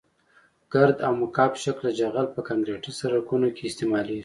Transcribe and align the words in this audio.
ګرد 0.73 0.97
او 1.07 1.13
مکعب 1.21 1.51
شکله 1.65 1.89
جغل 1.99 2.25
په 2.35 2.41
کانکریټي 2.47 2.91
سرکونو 2.99 3.47
کې 3.55 3.63
استعمالیږي 3.67 4.19